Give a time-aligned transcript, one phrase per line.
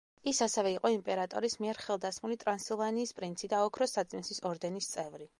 [0.29, 5.29] ის ასევე იყო იმპერატორის მიერ ხელდასმული ტრანსილვანიის პრინცი და ოქროს საწმისის ორდენის წევრი.